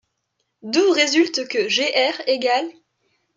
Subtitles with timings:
[0.63, 2.71] D’où résulte que gr égale…